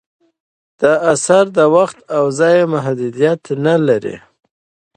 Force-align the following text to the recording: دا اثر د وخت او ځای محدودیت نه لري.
دا 0.79 0.93
اثر 1.13 1.43
د 1.57 1.59
وخت 1.75 1.97
او 2.15 2.25
ځای 2.39 2.57
محدودیت 2.73 3.41
نه 3.65 3.75
لري. 3.87 4.17